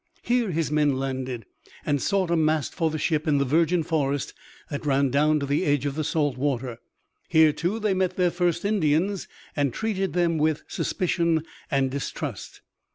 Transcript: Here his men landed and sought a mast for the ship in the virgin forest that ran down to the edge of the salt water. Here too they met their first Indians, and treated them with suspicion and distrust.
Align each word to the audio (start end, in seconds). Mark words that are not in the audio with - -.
Here 0.23 0.49
his 0.49 0.71
men 0.71 0.97
landed 0.97 1.45
and 1.85 2.01
sought 2.01 2.31
a 2.31 2.35
mast 2.35 2.73
for 2.73 2.89
the 2.89 2.97
ship 2.97 3.27
in 3.27 3.37
the 3.37 3.45
virgin 3.45 3.83
forest 3.83 4.33
that 4.71 4.83
ran 4.83 5.11
down 5.11 5.39
to 5.39 5.45
the 5.45 5.63
edge 5.63 5.85
of 5.85 5.93
the 5.93 6.03
salt 6.03 6.37
water. 6.37 6.79
Here 7.29 7.53
too 7.53 7.79
they 7.79 7.93
met 7.93 8.15
their 8.15 8.31
first 8.31 8.65
Indians, 8.65 9.27
and 9.55 9.71
treated 9.71 10.13
them 10.13 10.39
with 10.39 10.63
suspicion 10.67 11.45
and 11.69 11.91
distrust. 11.91 12.61